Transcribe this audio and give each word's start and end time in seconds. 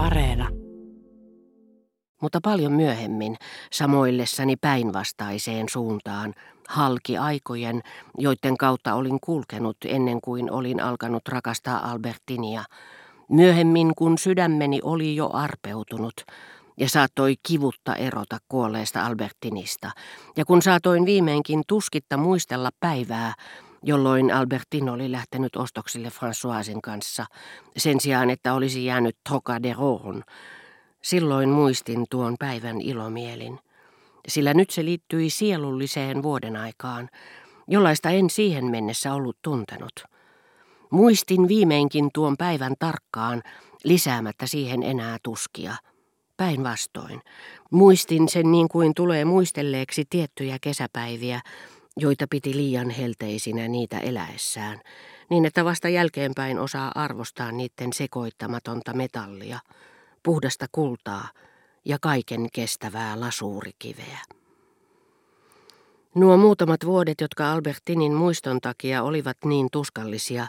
Areena. 0.00 0.48
Mutta 2.22 2.40
paljon 2.42 2.72
myöhemmin, 2.72 3.36
samoillessani 3.72 4.56
päinvastaiseen 4.56 5.68
suuntaan, 5.68 6.34
halki 6.68 7.18
aikojen, 7.18 7.82
joiden 8.18 8.56
kautta 8.56 8.94
olin 8.94 9.18
kulkenut 9.20 9.76
ennen 9.84 10.20
kuin 10.20 10.50
olin 10.50 10.82
alkanut 10.82 11.28
rakastaa 11.28 11.90
Albertinia. 11.90 12.64
Myöhemmin, 13.30 13.92
kun 13.96 14.18
sydämeni 14.18 14.80
oli 14.82 15.16
jo 15.16 15.30
arpeutunut 15.32 16.14
ja 16.76 16.88
saattoi 16.88 17.34
kivutta 17.48 17.96
erota 17.96 18.38
kuolleesta 18.48 19.06
Albertinista, 19.06 19.90
ja 20.36 20.44
kun 20.44 20.62
saatoin 20.62 21.06
viimeinkin 21.06 21.62
tuskitta 21.66 22.16
muistella 22.16 22.70
päivää, 22.80 23.34
jolloin 23.82 24.34
Albertin 24.34 24.88
oli 24.88 25.12
lähtenyt 25.12 25.56
ostoksille 25.56 26.08
Françoisin 26.08 26.78
kanssa, 26.82 27.26
sen 27.76 28.00
sijaan 28.00 28.30
että 28.30 28.54
olisi 28.54 28.84
jäänyt 28.84 29.16
Trocaderoon. 29.28 30.22
Silloin 31.02 31.48
muistin 31.48 32.04
tuon 32.10 32.36
päivän 32.38 32.80
ilomielin, 32.80 33.58
sillä 34.28 34.54
nyt 34.54 34.70
se 34.70 34.84
liittyi 34.84 35.30
sielulliseen 35.30 36.22
vuoden 36.22 36.56
aikaan, 36.56 37.08
jollaista 37.68 38.10
en 38.10 38.30
siihen 38.30 38.64
mennessä 38.64 39.14
ollut 39.14 39.36
tuntenut. 39.42 39.92
Muistin 40.90 41.48
viimeinkin 41.48 42.08
tuon 42.14 42.36
päivän 42.36 42.74
tarkkaan, 42.78 43.42
lisäämättä 43.84 44.46
siihen 44.46 44.82
enää 44.82 45.18
tuskia. 45.22 45.76
Päinvastoin. 46.36 47.20
Muistin 47.70 48.28
sen 48.28 48.52
niin 48.52 48.68
kuin 48.68 48.94
tulee 48.94 49.24
muistelleeksi 49.24 50.04
tiettyjä 50.10 50.58
kesäpäiviä, 50.60 51.40
joita 51.96 52.26
piti 52.30 52.56
liian 52.56 52.90
helteisinä 52.90 53.68
niitä 53.68 53.98
eläessään, 53.98 54.80
niin 55.30 55.44
että 55.44 55.64
vasta 55.64 55.88
jälkeenpäin 55.88 56.58
osaa 56.58 56.92
arvostaa 56.94 57.52
niiden 57.52 57.92
sekoittamatonta 57.92 58.92
metallia, 58.92 59.58
puhdasta 60.22 60.66
kultaa 60.72 61.28
ja 61.84 61.98
kaiken 62.00 62.48
kestävää 62.52 63.20
lasuurikiveä. 63.20 64.18
Nuo 66.14 66.36
muutamat 66.36 66.86
vuodet, 66.86 67.20
jotka 67.20 67.52
Albertinin 67.52 68.12
muiston 68.12 68.60
takia 68.60 69.02
olivat 69.02 69.36
niin 69.44 69.68
tuskallisia, 69.72 70.46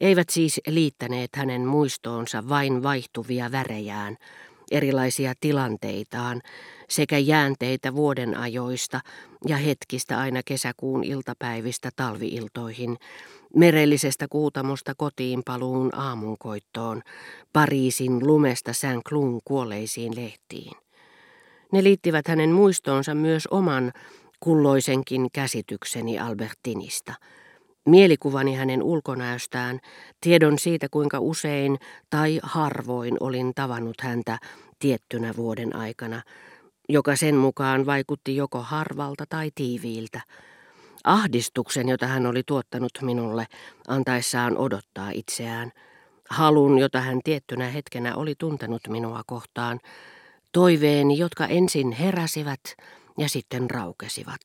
eivät 0.00 0.28
siis 0.28 0.60
liittäneet 0.66 1.30
hänen 1.36 1.66
muistoonsa 1.66 2.48
vain 2.48 2.82
vaihtuvia 2.82 3.52
värejään, 3.52 4.16
erilaisia 4.70 5.32
tilanteitaan 5.40 6.42
sekä 6.88 7.18
jäänteitä 7.18 7.94
vuoden 7.94 8.36
ajoista 8.36 9.00
ja 9.46 9.56
hetkistä 9.56 10.18
aina 10.18 10.40
kesäkuun 10.44 11.04
iltapäivistä 11.04 11.90
talviiltoihin, 11.96 12.96
merellisestä 13.56 14.26
kuutamosta 14.30 14.94
kotiin 14.96 15.42
paluun 15.44 15.90
aamunkoittoon, 15.94 17.02
Pariisin 17.52 18.26
lumesta 18.26 18.72
Saint-Cloud 18.72 19.40
kuolleisiin 19.44 20.16
lehtiin. 20.16 20.72
Ne 21.72 21.84
liittivät 21.84 22.28
hänen 22.28 22.50
muistoonsa 22.50 23.14
myös 23.14 23.46
oman 23.46 23.92
kulloisenkin 24.40 25.26
käsitykseni 25.32 26.18
Albertinista– 26.18 27.14
Mielikuvani 27.88 28.54
hänen 28.54 28.82
ulkonäöstään, 28.82 29.80
tiedon 30.20 30.58
siitä 30.58 30.86
kuinka 30.90 31.20
usein 31.20 31.78
tai 32.10 32.40
harvoin 32.42 33.16
olin 33.20 33.52
tavannut 33.54 34.00
häntä 34.00 34.38
tiettynä 34.78 35.34
vuoden 35.36 35.76
aikana, 35.76 36.22
joka 36.88 37.16
sen 37.16 37.34
mukaan 37.34 37.86
vaikutti 37.86 38.36
joko 38.36 38.62
harvalta 38.62 39.24
tai 39.28 39.50
tiiviiltä. 39.54 40.20
Ahdistuksen, 41.04 41.88
jota 41.88 42.06
hän 42.06 42.26
oli 42.26 42.42
tuottanut 42.46 42.92
minulle, 43.02 43.46
antaessaan 43.88 44.58
odottaa 44.58 45.10
itseään. 45.10 45.72
Halun, 46.30 46.78
jota 46.78 47.00
hän 47.00 47.20
tiettynä 47.24 47.68
hetkenä 47.68 48.16
oli 48.16 48.34
tuntenut 48.38 48.82
minua 48.88 49.22
kohtaan. 49.26 49.80
Toiveeni, 50.52 51.18
jotka 51.18 51.46
ensin 51.46 51.92
heräsivät 51.92 52.60
ja 53.18 53.28
sitten 53.28 53.70
raukesivat. 53.70 54.40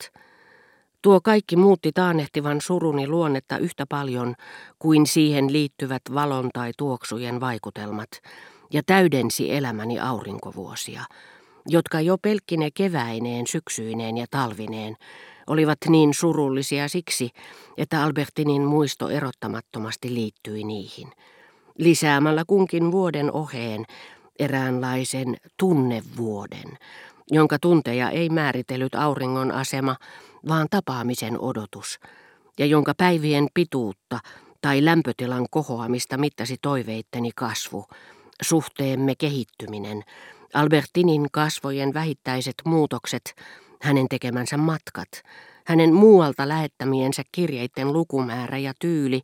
Tuo 1.04 1.22
kaikki 1.22 1.56
muutti 1.56 1.92
taannehtivan 1.92 2.62
suruni 2.62 3.08
luonnetta 3.08 3.58
yhtä 3.58 3.86
paljon 3.90 4.36
kuin 4.80 5.08
siihen 5.08 5.54
liittyvät 5.54 6.02
valon 6.14 6.50
tai 6.54 6.72
tuoksujen 6.78 7.40
vaikutelmat, 7.40 8.10
ja 8.74 8.82
täydensi 8.86 9.54
elämäni 9.56 10.00
aurinkovuosia, 10.00 11.04
jotka 11.68 12.02
jo 12.02 12.18
pelkkine 12.18 12.70
keväineen, 12.74 13.48
syksyineen 13.48 14.18
ja 14.18 14.26
talvineen 14.32 14.98
olivat 15.48 15.78
niin 15.90 16.14
surullisia 16.14 16.88
siksi, 16.88 17.30
että 17.78 18.04
Albertinin 18.04 18.62
muisto 18.62 19.10
erottamattomasti 19.10 20.14
liittyi 20.14 20.64
niihin, 20.64 21.12
lisäämällä 21.78 22.44
kunkin 22.48 22.92
vuoden 22.92 23.32
oheen 23.32 23.86
eräänlaisen 24.40 25.38
tunnevuoden, 25.58 26.78
jonka 27.32 27.60
tunteja 27.60 28.10
ei 28.10 28.30
määritellyt 28.30 28.96
auringon 28.96 29.52
asema, 29.52 29.96
vaan 30.48 30.68
tapaamisen 30.70 31.40
odotus, 31.40 32.00
ja 32.60 32.66
jonka 32.66 32.94
päivien 32.98 33.48
pituutta 33.54 34.20
tai 34.62 34.86
lämpötilan 34.86 35.46
kohoamista 35.52 36.18
mittasi 36.18 36.58
toiveitteni 36.62 37.32
kasvu, 37.36 37.86
suhteemme 38.42 39.16
kehittyminen, 39.16 40.04
Albertinin 40.54 41.28
kasvojen 41.32 41.94
vähittäiset 41.94 42.56
muutokset, 42.66 43.36
hänen 43.82 44.08
tekemänsä 44.10 44.58
matkat, 44.58 45.10
hänen 45.66 45.94
muualta 45.94 46.48
lähettämiensä 46.48 47.24
kirjeiden 47.32 47.94
lukumäärä 47.94 48.58
ja 48.58 48.74
tyyli, 48.80 49.22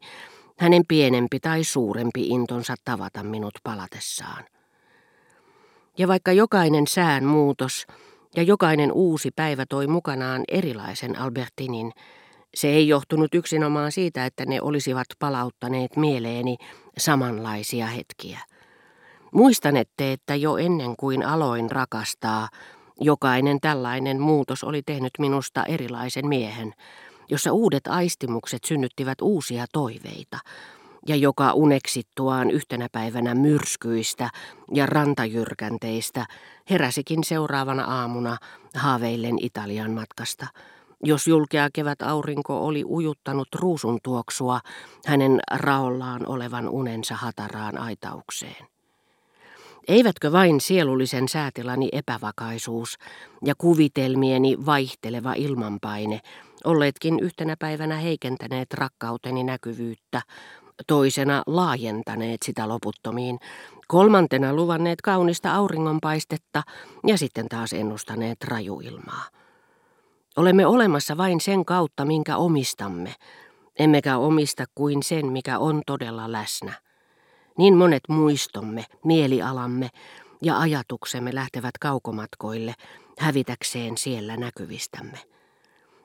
hänen 0.58 0.84
pienempi 0.88 1.40
tai 1.40 1.64
suurempi 1.64 2.28
intonsa 2.28 2.76
tavata 2.86 3.24
minut 3.24 3.54
palatessaan. 3.64 4.44
Ja 6.00 6.08
vaikka 6.08 6.32
jokainen 6.32 6.88
sään 6.88 7.26
muutos 7.26 7.88
ja 8.36 8.44
jokainen 8.44 8.92
uusi 8.92 9.32
päivä 9.36 9.66
toi 9.66 9.88
mukanaan 9.88 10.44
erilaisen 10.48 11.20
Albertinin, 11.20 11.92
se 12.56 12.68
ei 12.68 12.88
johtunut 12.88 13.36
yksinomaan 13.36 13.92
siitä, 13.92 14.26
että 14.26 14.46
ne 14.46 14.62
olisivat 14.62 15.08
palauttaneet 15.20 15.96
mieleeni 15.96 16.58
samanlaisia 16.98 17.88
hetkiä. 17.88 18.40
Muistanette, 19.32 20.12
että 20.12 20.36
jo 20.36 20.58
ennen 20.58 20.96
kuin 20.96 21.26
aloin 21.26 21.72
rakastaa, 21.72 22.50
jokainen 23.00 23.60
tällainen 23.60 24.22
muutos 24.22 24.64
oli 24.64 24.82
tehnyt 24.82 25.14
minusta 25.20 25.64
erilaisen 25.64 26.28
miehen, 26.28 26.74
jossa 27.30 27.52
uudet 27.52 27.88
aistimukset 27.88 28.64
synnyttivät 28.64 29.22
uusia 29.22 29.66
toiveita, 29.74 30.38
ja 31.08 31.16
joka 31.16 31.54
uneksittuaan 31.54 32.52
yhtenä 32.52 32.88
päivänä 32.92 33.36
myrskyistä 33.36 34.30
ja 34.74 34.86
rantajyrkänteistä 34.86 36.26
heräsikin 36.70 37.24
seuraavana 37.24 37.84
aamuna 37.84 38.38
haaveillen 38.76 39.38
Italian 39.42 39.92
matkasta, 39.92 40.48
jos 41.04 41.28
julkea 41.28 41.70
kevät 41.74 42.02
aurinko 42.02 42.66
oli 42.66 42.84
ujuttanut 42.86 43.48
ruusun 43.56 44.00
tuoksua 44.04 44.60
hänen 45.06 45.40
raollaan 45.52 46.26
olevan 46.26 46.70
unensa 46.70 47.16
hataraan 47.16 47.78
aitaukseen. 47.78 48.68
Eivätkö 49.88 50.32
vain 50.32 50.62
sielullisen 50.62 51.28
säätilani 51.28 51.90
epävakaisuus 51.92 52.98
ja 53.46 53.54
kuvitelmieni 53.58 54.58
vaihteleva 54.66 55.34
ilmanpaine 55.34 56.22
olleetkin 56.64 57.20
yhtenä 57.20 57.56
päivänä 57.60 57.96
heikentäneet 57.96 58.74
rakkauteni 58.74 59.44
näkyvyyttä, 59.44 60.22
toisena 60.88 61.44
laajentaneet 61.48 62.42
sitä 62.46 62.68
loputtomiin, 62.68 63.40
kolmantena 63.88 64.54
luvanneet 64.54 65.02
kaunista 65.02 65.56
auringonpaistetta 65.56 66.64
ja 67.08 67.18
sitten 67.18 67.50
taas 67.50 67.74
ennustaneet 67.74 68.44
rajuilmaa. 68.44 69.24
Olemme 70.38 70.66
olemassa 70.66 71.18
vain 71.18 71.42
sen 71.42 71.66
kautta, 71.66 72.06
minkä 72.06 72.38
omistamme, 72.38 73.16
emmekä 73.80 74.18
omista 74.18 74.66
kuin 74.76 75.04
sen, 75.04 75.26
mikä 75.32 75.60
on 75.60 75.82
todella 75.86 76.32
läsnä. 76.32 76.74
Niin 77.58 77.78
monet 77.78 78.04
muistomme, 78.10 78.86
mielialamme 79.06 79.90
ja 80.42 80.60
ajatuksemme 80.60 81.36
lähtevät 81.36 81.78
kaukomatkoille 81.78 82.74
hävitäkseen 83.20 83.98
siellä 83.98 84.38
näkyvistämme. 84.38 85.18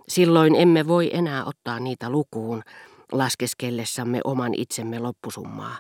Silloin 0.09 0.55
emme 0.55 0.87
voi 0.87 1.11
enää 1.13 1.45
ottaa 1.45 1.81
niitä 1.81 2.11
lukuun, 2.11 2.63
laskeskellessamme 3.13 4.21
oman 4.25 4.55
itsemme 4.55 4.99
loppusummaa. 4.99 5.77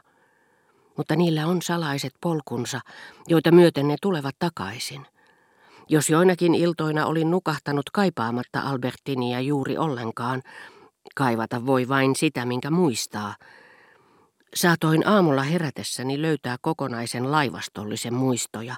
Mutta 0.96 1.16
niillä 1.16 1.46
on 1.46 1.62
salaiset 1.62 2.12
polkunsa, 2.20 2.80
joita 3.28 3.52
myöten 3.52 3.88
ne 3.88 3.96
tulevat 4.02 4.34
takaisin. 4.38 5.06
Jos 5.88 6.10
joinakin 6.10 6.54
iltoina 6.54 7.06
olin 7.06 7.30
nukahtanut 7.30 7.90
kaipaamatta 7.92 8.60
Albertinia 8.60 9.40
juuri 9.40 9.78
ollenkaan, 9.78 10.42
kaivata 11.14 11.66
voi 11.66 11.88
vain 11.88 12.16
sitä, 12.16 12.44
minkä 12.44 12.70
muistaa. 12.70 13.34
Saatoin 14.54 15.08
aamulla 15.08 15.42
herätessäni 15.42 16.22
löytää 16.22 16.56
kokonaisen 16.60 17.32
laivastollisen 17.32 18.14
muistoja, 18.14 18.76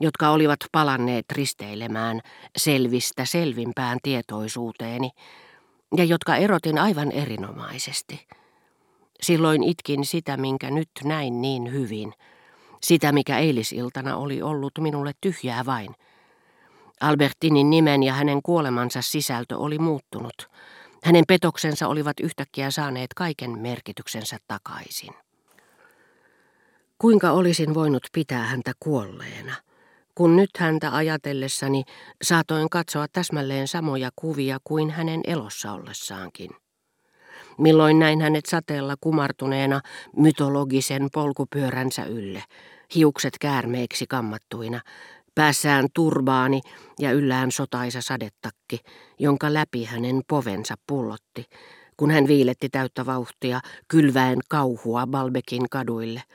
jotka 0.00 0.30
olivat 0.30 0.58
palanneet 0.72 1.24
risteilemään 1.32 2.20
selvistä 2.56 3.24
selvimpään 3.24 3.98
tietoisuuteeni, 4.02 5.10
ja 5.96 6.04
jotka 6.04 6.36
erotin 6.36 6.78
aivan 6.78 7.12
erinomaisesti. 7.12 8.26
Silloin 9.22 9.62
itkin 9.62 10.04
sitä, 10.04 10.36
minkä 10.36 10.70
nyt 10.70 10.90
näin 11.04 11.40
niin 11.40 11.72
hyvin, 11.72 12.12
Sitä, 12.82 13.12
mikä 13.12 13.38
eilisiltana 13.38 14.16
oli 14.16 14.42
ollut 14.42 14.72
minulle 14.80 15.12
tyhjää 15.20 15.66
vain. 15.66 15.94
Albertinin 17.00 17.70
nimen 17.70 18.02
ja 18.02 18.12
hänen 18.12 18.42
kuolemansa 18.42 19.02
sisältö 19.02 19.56
oli 19.58 19.78
muuttunut. 19.78 20.48
Hänen 21.04 21.24
petoksensa 21.28 21.88
olivat 21.88 22.20
yhtäkkiä 22.20 22.70
saaneet 22.70 23.14
kaiken 23.16 23.58
merkityksensä 23.58 24.38
takaisin. 24.48 25.14
Kuinka 26.98 27.30
olisin 27.30 27.74
voinut 27.74 28.02
pitää 28.12 28.42
häntä 28.44 28.72
kuolleena? 28.80 29.54
Kun 30.16 30.36
nyt 30.36 30.50
häntä 30.58 30.96
ajatellessani 30.96 31.82
saatoin 32.22 32.70
katsoa 32.70 33.06
täsmälleen 33.12 33.68
samoja 33.68 34.10
kuvia 34.16 34.58
kuin 34.64 34.90
hänen 34.90 35.20
elossa 35.26 35.72
ollessaankin. 35.72 36.50
Milloin 37.58 37.98
näin 37.98 38.20
hänet 38.20 38.46
sateella 38.46 38.94
kumartuneena 39.00 39.80
mytologisen 40.16 41.08
polkupyöränsä 41.12 42.04
ylle, 42.04 42.42
hiukset 42.94 43.38
käärmeiksi 43.40 44.06
kammattuina, 44.06 44.80
päässään 45.34 45.86
turbaani 45.94 46.60
ja 46.98 47.12
yllään 47.12 47.50
sotaisa 47.50 48.00
sadettakki, 48.00 48.80
jonka 49.18 49.54
läpi 49.54 49.84
hänen 49.84 50.22
povensa 50.28 50.74
pullotti, 50.86 51.44
kun 51.96 52.10
hän 52.10 52.26
viiletti 52.26 52.68
täyttä 52.68 53.06
vauhtia 53.06 53.60
kylväen 53.88 54.38
kauhua 54.48 55.06
Balbekin 55.06 55.68
kaduille– 55.70 56.22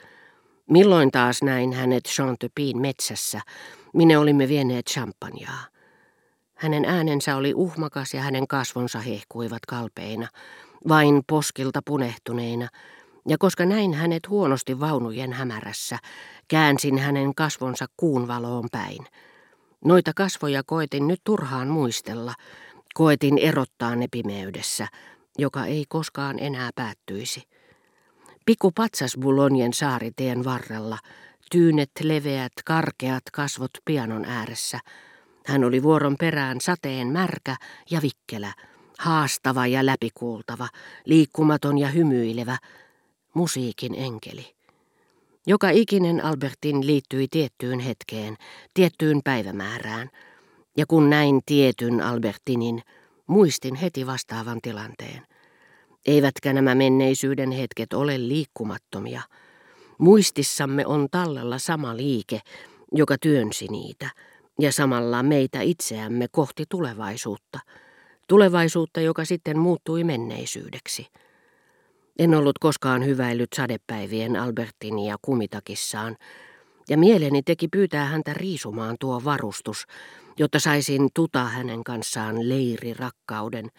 Milloin 0.70 1.12
taas 1.12 1.44
näin 1.44 1.74
hänet 1.74 2.04
Chantepin 2.04 2.78
metsässä, 2.82 3.42
minne 3.94 4.18
olimme 4.18 4.48
vieneet 4.48 4.86
champagnea. 4.86 5.54
Hänen 6.56 6.86
äänensä 6.86 7.36
oli 7.36 7.54
uhmakas 7.54 8.14
ja 8.14 8.22
hänen 8.22 8.48
kasvonsa 8.48 9.00
hehkuivat 9.00 9.66
kalpeina, 9.68 10.28
vain 10.88 11.22
poskilta 11.28 11.80
punehtuneina, 11.86 12.68
ja 13.28 13.38
koska 13.40 13.66
näin 13.66 13.94
hänet 13.94 14.30
huonosti 14.30 14.80
vaunujen 14.80 15.34
hämärässä, 15.34 15.98
käänsin 16.48 16.98
hänen 16.98 17.36
kasvonsa 17.36 17.86
kuun 17.98 18.28
valoon 18.28 18.68
päin. 18.72 19.06
Noita 19.86 20.12
kasvoja 20.16 20.64
koetin 20.66 21.08
nyt 21.08 21.22
turhaan 21.24 21.68
muistella, 21.68 22.34
koetin 22.94 23.38
erottaa 23.38 23.96
ne 23.96 24.08
pimeydessä, 24.12 24.88
joka 25.38 25.66
ei 25.66 25.86
koskaan 25.90 26.40
enää 26.40 26.70
päättyisi. 26.76 27.44
Pikku 28.52 28.72
patsas 28.72 29.18
Bulonien 29.22 29.74
saaritien 29.74 30.44
varrella, 30.44 30.98
tyynet 31.52 31.92
leveät, 32.04 32.52
karkeat 32.66 33.24
kasvot 33.34 33.72
pianon 33.86 34.26
ääressä. 34.26 34.80
Hän 35.46 35.64
oli 35.64 35.84
vuoron 35.84 36.16
perään 36.20 36.62
sateen 36.62 37.08
märkä 37.08 37.56
ja 37.92 38.02
vikkelä, 38.02 38.54
haastava 39.00 39.68
ja 39.68 39.86
läpikuultava, 39.86 40.68
liikkumaton 41.06 41.78
ja 41.78 41.88
hymyilevä, 41.88 42.58
musiikin 43.34 43.96
enkeli. 43.96 44.56
Joka 45.48 45.70
ikinen 45.70 46.26
Albertin 46.26 46.88
liittyi 46.88 47.28
tiettyyn 47.28 47.80
hetkeen, 47.80 48.38
tiettyyn 48.74 49.22
päivämäärään, 49.24 50.10
ja 50.78 50.86
kun 50.86 51.10
näin 51.10 51.42
tietyn 51.46 52.02
Albertinin, 52.02 52.82
muistin 53.28 53.76
heti 53.76 54.08
vastaavan 54.08 54.62
tilanteen. 54.62 55.31
Eivätkä 56.06 56.54
nämä 56.54 56.76
menneisyyden 56.76 57.52
hetket 57.52 57.94
ole 57.94 58.28
liikkumattomia. 58.28 59.22
Muistissamme 59.98 60.86
on 60.86 61.08
tallella 61.12 61.58
sama 61.58 61.98
liike, 61.98 62.40
joka 62.92 63.16
työnsi 63.22 63.68
niitä, 63.68 64.10
ja 64.60 64.72
samalla 64.72 65.24
meitä 65.24 65.62
itseämme 65.62 66.28
kohti 66.32 66.64
tulevaisuutta. 66.70 67.60
Tulevaisuutta, 68.28 69.02
joka 69.02 69.26
sitten 69.26 69.60
muuttui 69.60 70.04
menneisyydeksi. 70.04 71.08
En 72.20 72.36
ollut 72.36 72.60
koskaan 72.60 73.06
hyväillyt 73.06 73.54
sadepäivien 73.56 74.36
Albertinia 74.36 75.16
kumitakissaan, 75.22 76.18
ja 76.90 76.98
mieleni 76.98 77.44
teki 77.44 77.68
pyytää 77.68 78.06
häntä 78.06 78.34
riisumaan 78.34 78.96
tuo 79.00 79.22
varustus, 79.24 79.86
jotta 80.38 80.60
saisin 80.60 81.10
tuta 81.14 81.46
hänen 81.46 81.84
kanssaan 81.84 82.50
leirirakkauden, 82.50 83.70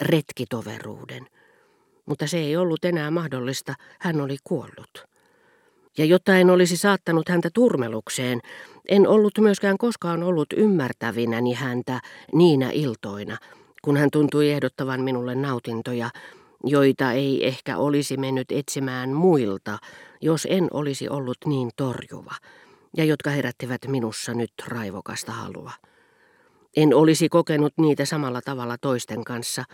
retkitoveruuden– 0.00 1.26
mutta 2.06 2.26
se 2.26 2.38
ei 2.38 2.56
ollut 2.56 2.84
enää 2.84 3.10
mahdollista, 3.10 3.74
hän 3.98 4.20
oli 4.20 4.36
kuollut. 4.44 5.10
Ja 5.98 6.04
jotta 6.04 6.36
en 6.36 6.50
olisi 6.50 6.76
saattanut 6.76 7.28
häntä 7.28 7.50
turmelukseen, 7.54 8.40
en 8.88 9.08
ollut 9.08 9.38
myöskään 9.38 9.78
koskaan 9.78 10.22
ollut 10.22 10.52
ymmärtävinäni 10.56 11.54
häntä 11.54 12.00
niinä 12.32 12.70
iltoina, 12.70 13.36
kun 13.82 13.96
hän 13.96 14.10
tuntui 14.12 14.50
ehdottavan 14.50 15.00
minulle 15.00 15.34
nautintoja, 15.34 16.10
joita 16.64 17.12
ei 17.12 17.46
ehkä 17.46 17.76
olisi 17.76 18.16
mennyt 18.16 18.52
etsimään 18.52 19.10
muilta, 19.10 19.78
jos 20.20 20.46
en 20.50 20.68
olisi 20.72 21.08
ollut 21.08 21.38
niin 21.46 21.70
torjuva, 21.76 22.34
ja 22.96 23.04
jotka 23.04 23.30
herättivät 23.30 23.80
minussa 23.86 24.34
nyt 24.34 24.52
raivokasta 24.66 25.32
halua. 25.32 25.72
En 26.76 26.94
olisi 26.94 27.28
kokenut 27.28 27.72
niitä 27.78 28.04
samalla 28.04 28.40
tavalla 28.44 28.78
toisten 28.78 29.24
kanssa, 29.24 29.64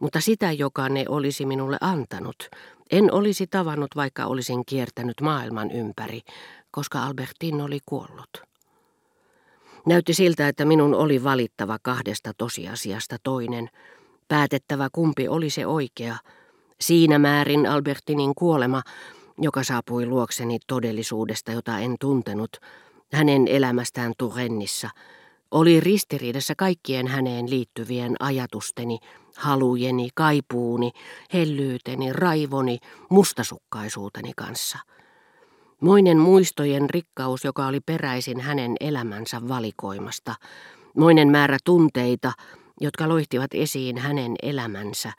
mutta 0.00 0.20
sitä, 0.20 0.52
joka 0.52 0.88
ne 0.88 1.04
olisi 1.08 1.46
minulle 1.46 1.76
antanut, 1.80 2.48
en 2.90 3.12
olisi 3.12 3.46
tavannut, 3.46 3.96
vaikka 3.96 4.26
olisin 4.26 4.64
kiertänyt 4.66 5.20
maailman 5.20 5.70
ympäri, 5.70 6.20
koska 6.70 7.02
Albertin 7.02 7.60
oli 7.60 7.78
kuollut. 7.86 8.30
Näytti 9.86 10.14
siltä, 10.14 10.48
että 10.48 10.64
minun 10.64 10.94
oli 10.94 11.24
valittava 11.24 11.78
kahdesta 11.82 12.32
tosiasiasta 12.38 13.16
toinen, 13.22 13.68
päätettävä 14.28 14.88
kumpi 14.92 15.28
oli 15.28 15.50
se 15.50 15.66
oikea. 15.66 16.16
Siinä 16.80 17.18
määrin 17.18 17.66
Albertinin 17.66 18.34
kuolema, 18.34 18.82
joka 19.38 19.62
saapui 19.64 20.06
luokseni 20.06 20.58
todellisuudesta, 20.66 21.52
jota 21.52 21.78
en 21.78 21.96
tuntenut, 22.00 22.56
hänen 23.12 23.48
elämästään 23.48 24.12
Turennissa, 24.18 24.90
oli 25.50 25.80
ristiriidassa 25.80 26.54
kaikkien 26.56 27.06
häneen 27.06 27.50
liittyvien 27.50 28.16
ajatusteni, 28.20 28.98
halujeni, 29.36 30.08
kaipuuni, 30.14 30.90
hellyyteni, 31.32 32.12
raivoni, 32.12 32.78
mustasukkaisuuteni 33.10 34.32
kanssa. 34.36 34.78
Moinen 35.80 36.18
muistojen 36.18 36.90
rikkaus, 36.90 37.44
joka 37.44 37.66
oli 37.66 37.80
peräisin 37.80 38.40
hänen 38.40 38.76
elämänsä 38.80 39.48
valikoimasta, 39.48 40.34
moinen 40.96 41.28
määrä 41.28 41.58
tunteita, 41.64 42.32
jotka 42.80 43.08
loihtivat 43.08 43.50
esiin 43.54 43.98
hänen 43.98 44.34
elämänsä 44.42 45.12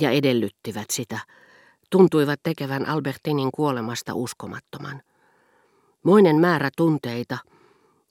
ja 0.00 0.10
edellyttivät 0.10 0.90
sitä, 0.90 1.18
tuntuivat 1.90 2.40
tekevän 2.42 2.88
Albertinin 2.88 3.50
kuolemasta 3.54 4.14
uskomattoman. 4.14 5.02
Moinen 6.02 6.36
määrä 6.36 6.70
tunteita, 6.76 7.38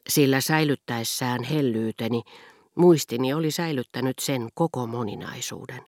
sillä 0.10 0.42
säilyttäessään 0.42 1.44
hellyyteni, 1.44 2.22
muistini 2.76 3.34
oli 3.34 3.52
säilyttänyt 3.52 4.20
sen 4.20 4.50
koko 4.54 4.88
moninaisuuden. 4.88 5.82